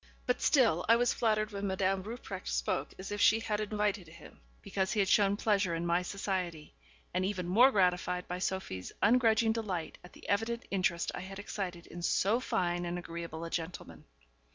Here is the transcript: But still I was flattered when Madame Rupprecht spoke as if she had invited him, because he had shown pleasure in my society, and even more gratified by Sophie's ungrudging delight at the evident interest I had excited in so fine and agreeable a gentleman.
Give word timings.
But 0.25 0.41
still 0.41 0.83
I 0.89 0.95
was 0.95 1.13
flattered 1.13 1.51
when 1.51 1.67
Madame 1.67 2.01
Rupprecht 2.01 2.47
spoke 2.47 2.91
as 2.97 3.11
if 3.11 3.21
she 3.21 3.39
had 3.39 3.59
invited 3.59 4.07
him, 4.07 4.41
because 4.63 4.91
he 4.93 4.99
had 4.99 5.07
shown 5.07 5.37
pleasure 5.37 5.75
in 5.75 5.85
my 5.85 6.01
society, 6.01 6.73
and 7.13 7.23
even 7.23 7.47
more 7.47 7.69
gratified 7.69 8.27
by 8.27 8.39
Sophie's 8.39 8.91
ungrudging 9.03 9.51
delight 9.51 9.99
at 10.03 10.13
the 10.13 10.27
evident 10.27 10.65
interest 10.71 11.11
I 11.13 11.19
had 11.21 11.37
excited 11.37 11.85
in 11.85 12.01
so 12.01 12.39
fine 12.39 12.83
and 12.83 12.97
agreeable 12.97 13.45
a 13.45 13.51
gentleman. 13.51 14.05